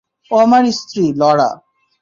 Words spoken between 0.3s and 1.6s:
ও আমার স্ত্রী, লরা।